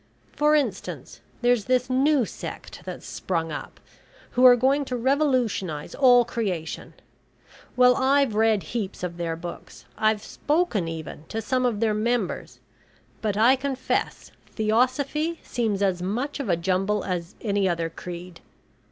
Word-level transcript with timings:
For 0.35 0.55
instance, 0.55 1.21
there's 1.43 1.65
this 1.65 1.87
new 1.87 2.25
sect 2.25 2.81
that's 2.85 3.05
sprung 3.05 3.51
up, 3.51 3.79
who 4.31 4.43
are 4.47 4.55
going 4.55 4.83
to 4.85 4.97
revolutionise 4.97 5.93
all 5.93 6.25
creation 6.25 6.95
well, 7.75 7.95
I've 7.95 8.33
read 8.33 8.63
heaps 8.63 9.03
of 9.03 9.17
their 9.17 9.35
books, 9.35 9.85
I've 9.99 10.23
spoken 10.23 10.87
even 10.87 11.25
to 11.29 11.39
some 11.39 11.67
of 11.67 11.81
their 11.81 11.93
members, 11.93 12.59
but 13.21 13.37
I 13.37 13.55
confess 13.55 14.31
Theosophy 14.55 15.39
seems 15.43 15.83
as 15.83 16.01
much 16.01 16.39
of 16.39 16.49
a 16.49 16.57
jumble 16.57 17.03
as 17.03 17.35
any 17.41 17.69
other 17.69 17.87
creed. 17.91 18.41